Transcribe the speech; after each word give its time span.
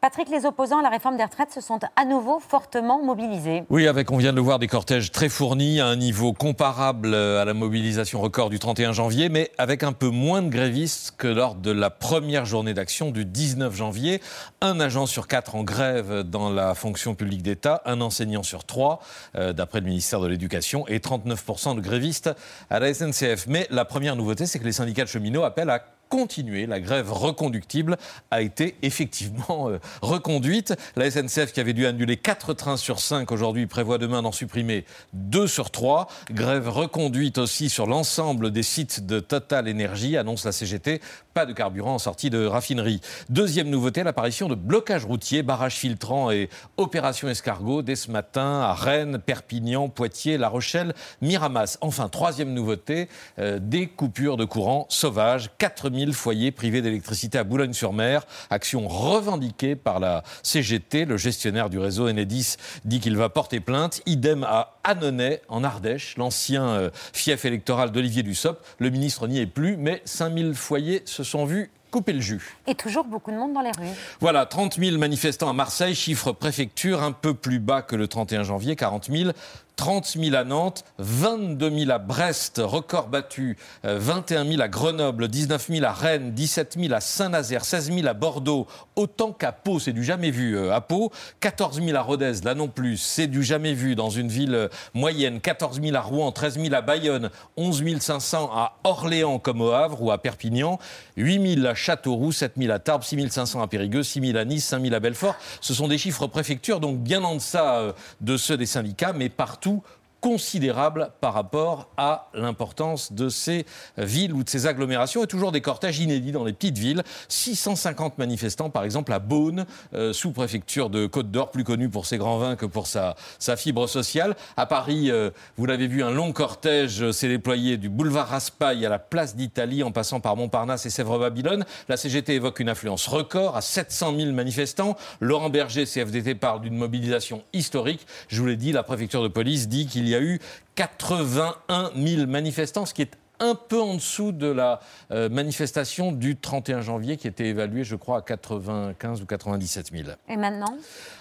Patrick, 0.00 0.28
les 0.28 0.46
opposants 0.46 0.78
à 0.78 0.82
la 0.82 0.90
réforme 0.90 1.16
des 1.16 1.24
retraites 1.24 1.50
se 1.50 1.60
sont 1.60 1.80
à 1.96 2.04
nouveau 2.04 2.38
fortement 2.38 3.02
mobilisés. 3.02 3.64
Oui, 3.68 3.88
avec, 3.88 4.12
on 4.12 4.16
vient 4.16 4.30
de 4.30 4.36
le 4.36 4.42
voir, 4.42 4.60
des 4.60 4.68
cortèges 4.68 5.10
très 5.10 5.28
fournis, 5.28 5.80
à 5.80 5.86
un 5.86 5.96
niveau 5.96 6.32
comparable 6.32 7.16
à 7.16 7.44
la 7.44 7.52
mobilisation 7.52 8.20
record 8.20 8.48
du 8.48 8.60
31 8.60 8.92
janvier, 8.92 9.28
mais 9.28 9.50
avec 9.58 9.82
un 9.82 9.92
peu 9.92 10.08
moins 10.08 10.40
de 10.40 10.50
grévistes 10.50 11.14
que 11.18 11.26
lors 11.26 11.56
de 11.56 11.72
la 11.72 11.90
première 11.90 12.44
journée 12.44 12.74
d'action 12.74 13.10
du 13.10 13.24
19 13.24 13.74
janvier. 13.74 14.22
Un 14.60 14.78
agent 14.78 15.06
sur 15.06 15.26
quatre 15.26 15.56
en 15.56 15.64
grève 15.64 16.22
dans 16.22 16.48
la 16.48 16.76
fonction 16.76 17.16
publique 17.16 17.42
d'État, 17.42 17.82
un 17.84 18.00
enseignant 18.00 18.44
sur 18.44 18.62
trois, 18.62 19.00
euh, 19.34 19.52
d'après 19.52 19.80
le 19.80 19.86
ministère 19.86 20.20
de 20.20 20.28
l'Éducation, 20.28 20.86
et 20.86 21.00
39% 21.00 21.74
de 21.74 21.80
grévistes 21.80 22.30
à 22.70 22.78
la 22.78 22.94
SNCF. 22.94 23.48
Mais 23.48 23.66
la 23.70 23.84
première 23.84 24.14
nouveauté, 24.14 24.46
c'est 24.46 24.60
que 24.60 24.64
les 24.64 24.70
syndicats 24.70 25.02
de 25.02 25.08
cheminots 25.08 25.42
appellent 25.42 25.70
à 25.70 25.82
continuer. 26.08 26.66
La 26.66 26.80
grève 26.80 27.12
reconductible 27.12 27.96
a 28.30 28.42
été 28.42 28.76
effectivement 28.82 29.70
euh, 29.70 29.78
reconduite. 30.02 30.74
La 30.96 31.10
SNCF, 31.10 31.52
qui 31.52 31.60
avait 31.60 31.72
dû 31.72 31.86
annuler 31.86 32.16
4 32.16 32.54
trains 32.54 32.76
sur 32.76 33.00
5 33.00 33.30
aujourd'hui, 33.32 33.66
prévoit 33.66 33.98
demain 33.98 34.22
d'en 34.22 34.32
supprimer 34.32 34.84
2 35.12 35.46
sur 35.46 35.70
3. 35.70 36.08
Grève 36.30 36.68
reconduite 36.68 37.38
aussi 37.38 37.68
sur 37.68 37.86
l'ensemble 37.86 38.50
des 38.50 38.62
sites 38.62 39.06
de 39.06 39.20
Total 39.20 39.68
Energy, 39.68 40.16
annonce 40.16 40.44
la 40.44 40.52
CGT. 40.52 41.00
Pas 41.34 41.46
de 41.46 41.52
carburant 41.52 41.94
en 41.94 41.98
sortie 41.98 42.30
de 42.30 42.44
raffinerie. 42.44 43.00
Deuxième 43.28 43.68
nouveauté, 43.68 44.02
l'apparition 44.02 44.48
de 44.48 44.54
blocages 44.54 45.04
routiers, 45.04 45.42
barrages 45.42 45.76
filtrants 45.76 46.30
et 46.30 46.48
opérations 46.76 47.28
escargot 47.28 47.82
dès 47.82 47.96
ce 47.96 48.10
matin 48.10 48.60
à 48.60 48.74
Rennes, 48.74 49.18
Perpignan, 49.18 49.88
Poitiers, 49.88 50.38
La 50.38 50.48
Rochelle, 50.48 50.94
Miramas. 51.22 51.78
Enfin, 51.80 52.08
troisième 52.08 52.52
nouveauté, 52.52 53.08
euh, 53.38 53.58
des 53.60 53.86
coupures 53.86 54.36
de 54.36 54.44
courant 54.44 54.86
sauvages. 54.88 55.50
4000 55.98 56.14
foyers 56.14 56.52
privés 56.52 56.80
d'électricité 56.80 57.38
à 57.38 57.44
Boulogne-sur-Mer. 57.44 58.22
Action 58.50 58.86
revendiquée 58.86 59.74
par 59.74 59.98
la 59.98 60.22
CGT. 60.44 61.06
Le 61.06 61.16
gestionnaire 61.16 61.70
du 61.70 61.78
réseau 61.80 62.08
Enedis 62.08 62.54
dit 62.84 63.00
qu'il 63.00 63.16
va 63.16 63.28
porter 63.28 63.58
plainte. 63.58 64.00
Idem 64.06 64.44
à 64.44 64.76
Annonay, 64.84 65.42
en 65.48 65.64
Ardèche, 65.64 66.16
l'ancien 66.16 66.68
euh, 66.68 66.90
fief 67.12 67.44
électoral 67.44 67.90
d'Olivier 67.90 68.22
Dussopt. 68.22 68.64
Le 68.78 68.90
ministre 68.90 69.26
n'y 69.26 69.40
est 69.40 69.46
plus, 69.46 69.76
mais 69.76 70.00
5000 70.04 70.54
foyers 70.54 71.02
se 71.04 71.24
sont 71.24 71.44
vus 71.44 71.68
couper 71.90 72.12
le 72.12 72.20
jus. 72.20 72.56
Et 72.66 72.74
toujours 72.74 73.04
beaucoup 73.04 73.30
de 73.30 73.36
monde 73.36 73.54
dans 73.54 73.62
les 73.62 73.72
rues. 73.72 73.94
Voilà, 74.20 74.46
30 74.46 74.78
000 74.78 74.98
manifestants 74.98 75.48
à 75.48 75.52
Marseille, 75.52 75.94
chiffre 75.94 76.32
préfecture 76.32 77.02
un 77.02 77.12
peu 77.12 77.34
plus 77.34 77.58
bas 77.58 77.82
que 77.82 77.96
le 77.96 78.06
31 78.06 78.42
janvier, 78.44 78.76
40 78.76 79.10
000. 79.10 79.30
30 79.78 80.16
000 80.20 80.34
à 80.34 80.42
Nantes, 80.42 80.84
22 80.98 81.70
000 81.70 81.90
à 81.92 81.98
Brest, 81.98 82.60
record 82.62 83.06
battu, 83.06 83.56
21 83.84 84.44
euh, 84.44 84.50
000 84.50 84.60
à 84.60 84.66
Grenoble, 84.66 85.28
19 85.28 85.68
000 85.68 85.86
à 85.86 85.92
Rennes, 85.92 86.32
17 86.32 86.76
000 86.80 86.92
à 86.92 87.00
Saint-Nazaire, 87.00 87.64
16 87.64 87.92
000 87.92 88.08
à 88.08 88.12
Bordeaux, 88.12 88.66
autant 88.96 89.30
qu'à 89.30 89.52
Pau, 89.52 89.78
c'est 89.78 89.92
du 89.92 90.02
jamais 90.02 90.32
vu 90.32 90.56
euh, 90.56 90.74
à 90.74 90.80
Pau, 90.80 91.12
14 91.38 91.80
000 91.80 91.96
à 91.96 92.02
Rodez, 92.02 92.32
là 92.42 92.56
non 92.56 92.66
plus, 92.66 92.96
c'est 92.96 93.28
du 93.28 93.44
jamais 93.44 93.72
vu 93.72 93.94
dans 93.94 94.10
une 94.10 94.26
ville 94.26 94.54
euh, 94.56 94.68
moyenne, 94.94 95.40
14 95.40 95.80
000 95.80 95.94
à 95.94 96.00
Rouen, 96.00 96.32
13 96.32 96.58
000 96.58 96.74
à 96.74 96.80
Bayonne, 96.80 97.30
11 97.56 98.00
500 98.00 98.50
à 98.52 98.78
Orléans 98.82 99.38
comme 99.38 99.60
au 99.60 99.70
Havre 99.70 100.02
ou 100.02 100.10
à 100.10 100.18
Perpignan, 100.18 100.80
8 101.16 101.54
000 101.54 101.66
à 101.68 101.76
Châteauroux, 101.76 102.32
7 102.32 102.54
000 102.56 102.72
à 102.72 102.80
Tarbes, 102.80 103.04
6 103.04 103.28
500 103.30 103.62
à 103.62 103.68
Périgueux, 103.68 104.02
6 104.02 104.20
000 104.26 104.38
à 104.38 104.44
Nice, 104.44 104.64
5 104.64 104.82
000 104.82 104.92
à 104.92 104.98
Belfort. 104.98 105.36
Ce 105.60 105.72
sont 105.72 105.86
des 105.86 105.98
chiffres 105.98 106.26
préfectures, 106.26 106.80
donc 106.80 106.98
bien 106.98 107.22
en 107.22 107.36
deçà 107.36 107.94
de 108.20 108.36
ceux 108.36 108.56
des 108.56 108.66
syndicats, 108.66 109.12
mais 109.12 109.28
partout 109.28 109.67
tout 109.68 109.82
considérable 110.20 111.10
par 111.20 111.34
rapport 111.34 111.88
à 111.96 112.28
l'importance 112.34 113.12
de 113.12 113.28
ces 113.28 113.66
villes 113.96 114.32
ou 114.32 114.42
de 114.42 114.48
ces 114.48 114.66
agglomérations 114.66 115.22
et 115.24 115.26
toujours 115.26 115.52
des 115.52 115.60
cortèges 115.60 116.00
inédits 116.00 116.32
dans 116.32 116.44
les 116.44 116.52
petites 116.52 116.78
villes. 116.78 117.02
650 117.28 118.18
manifestants, 118.18 118.70
par 118.70 118.84
exemple, 118.84 119.12
à 119.12 119.18
Beaune, 119.18 119.66
euh, 119.94 120.12
sous-préfecture 120.12 120.90
de 120.90 121.06
Côte 121.06 121.30
d'Or, 121.30 121.50
plus 121.50 121.64
connue 121.64 121.88
pour 121.88 122.06
ses 122.06 122.18
grands 122.18 122.38
vins 122.38 122.56
que 122.56 122.66
pour 122.66 122.86
sa, 122.86 123.16
sa 123.38 123.56
fibre 123.56 123.86
sociale. 123.86 124.34
À 124.56 124.66
Paris, 124.66 125.10
euh, 125.10 125.30
vous 125.56 125.66
l'avez 125.66 125.86
vu, 125.86 126.02
un 126.02 126.10
long 126.10 126.32
cortège 126.32 127.10
s'est 127.12 127.28
déployé 127.28 127.76
du 127.76 127.88
boulevard 127.88 128.28
Raspail 128.28 128.84
à 128.84 128.88
la 128.88 128.98
place 128.98 129.36
d'Italie 129.36 129.82
en 129.82 129.92
passant 129.92 130.20
par 130.20 130.36
Montparnasse 130.36 130.86
et 130.86 130.90
Sèvres-Babylone. 130.90 131.64
La 131.88 131.96
CGT 131.96 132.34
évoque 132.34 132.60
une 132.60 132.68
influence 132.68 133.06
record 133.06 133.56
à 133.56 133.60
700 133.60 134.16
000 134.16 134.32
manifestants. 134.32 134.96
Laurent 135.20 135.50
Berger, 135.50 135.84
CFDT, 135.84 136.34
parle 136.34 136.60
d'une 136.60 136.76
mobilisation 136.76 137.42
historique. 137.52 138.06
Je 138.28 138.40
vous 138.40 138.46
l'ai 138.46 138.56
dit, 138.56 138.72
la 138.72 138.82
préfecture 138.82 139.22
de 139.22 139.28
police 139.28 139.68
dit 139.68 139.86
qu'il 139.86 140.07
il 140.08 140.12
y 140.12 140.14
a 140.14 140.20
eu 140.20 140.38
81 140.76 141.90
000 141.94 142.26
manifestants, 142.26 142.86
ce 142.86 142.94
qui 142.94 143.02
est 143.02 143.12
un 143.40 143.54
peu 143.54 143.80
en 143.80 143.94
dessous 143.94 144.32
de 144.32 144.48
la 144.48 144.80
euh, 145.10 145.28
manifestation 145.28 146.12
du 146.12 146.36
31 146.36 146.80
janvier 146.80 147.16
qui 147.16 147.28
était 147.28 147.46
évaluée, 147.46 147.84
je 147.84 147.94
crois, 147.94 148.18
à 148.18 148.22
95 148.22 149.22
ou 149.22 149.26
97 149.26 149.90
000. 149.92 150.08
Et 150.28 150.36
maintenant? 150.36 150.76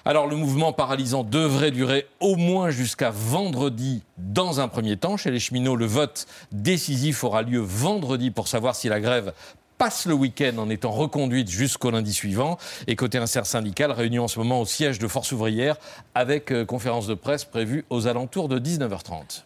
Alors, 0.05 0.27
le 0.27 0.35
mouvement 0.35 0.73
paralysant 0.73 1.23
devrait 1.23 1.71
durer 1.71 2.07
au 2.19 2.35
moins 2.35 2.69
jusqu'à 2.69 3.11
vendredi 3.11 4.03
dans 4.17 4.59
un 4.59 4.67
premier 4.67 4.97
temps. 4.97 5.17
Chez 5.17 5.31
les 5.31 5.39
cheminots, 5.39 5.75
le 5.75 5.85
vote 5.85 6.25
décisif 6.51 7.23
aura 7.23 7.41
lieu 7.43 7.59
vendredi 7.59 8.31
pour 8.31 8.47
savoir 8.47 8.75
si 8.75 8.89
la 8.89 8.99
grève 8.99 9.33
passe 9.77 10.05
le 10.05 10.13
week-end 10.13 10.57
en 10.57 10.69
étant 10.69 10.91
reconduite 10.91 11.49
jusqu'au 11.49 11.91
lundi 11.91 12.13
suivant. 12.13 12.57
Et 12.88 12.95
côté 12.95 13.19
syndical, 13.25 13.91
réunion 13.91 14.23
en 14.25 14.27
ce 14.27 14.39
moment 14.39 14.61
au 14.61 14.65
siège 14.65 14.99
de 14.99 15.07
Force 15.07 15.31
ouvrière 15.31 15.77
avec 16.15 16.51
euh, 16.51 16.65
conférence 16.65 17.07
de 17.07 17.13
presse 17.13 17.45
prévue 17.45 17.85
aux 17.89 18.07
alentours 18.07 18.47
de 18.47 18.59
19h30. 18.59 19.43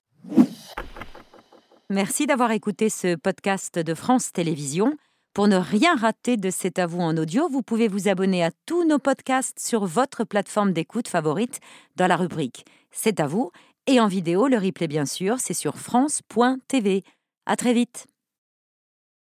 Merci 1.90 2.26
d'avoir 2.26 2.52
écouté 2.52 2.90
ce 2.90 3.16
podcast 3.16 3.78
de 3.78 3.94
France 3.94 4.32
Télévisions. 4.32 4.96
Pour 5.34 5.48
ne 5.48 5.58
rien 5.58 5.96
rater 5.96 6.38
de 6.38 6.50
C'est 6.50 6.80
à 6.80 6.88
vous 6.88 7.00
en 7.00 7.16
audio, 7.18 7.48
vous 7.50 7.62
pouvez 7.62 7.88
vous 7.88 8.10
abonner 8.10 8.44
à 8.44 8.52
tous 8.66 8.86
nos 8.86 9.00
podcasts 9.00 9.60
sur 9.60 9.86
votre 9.86 10.24
plateforme 10.24 10.74
d'écoute 10.74 11.08
favorite 11.08 11.60
dans 11.96 12.08
la 12.08 12.18
rubrique 12.18 12.66
C'est 12.92 13.20
à 13.20 13.28
vous 13.28 13.52
et 13.88 14.00
en 14.00 14.08
vidéo, 14.08 14.48
le 14.48 14.58
replay 14.58 14.88
bien 14.88 15.06
sûr, 15.06 15.40
c'est 15.40 15.54
sur 15.54 15.78
France.tv. 15.78 17.04
À 17.46 17.56
très 17.56 17.74
vite. 17.74 18.06